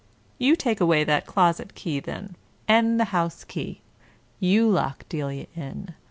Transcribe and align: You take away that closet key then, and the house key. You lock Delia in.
You 0.39 0.55
take 0.55 0.81
away 0.81 1.03
that 1.03 1.27
closet 1.27 1.75
key 1.75 1.99
then, 1.99 2.35
and 2.67 2.99
the 2.99 3.05
house 3.13 3.43
key. 3.43 3.81
You 4.39 4.67
lock 4.67 5.07
Delia 5.09 5.45
in. 5.55 5.93